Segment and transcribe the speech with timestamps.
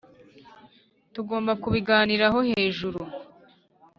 [1.13, 2.99] tugomba kubiganiraho hejuru.